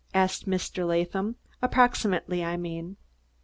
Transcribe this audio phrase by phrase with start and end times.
[0.15, 0.87] asked Mr.
[0.87, 1.35] Latham.
[1.61, 2.97] "Approximately, I mean?"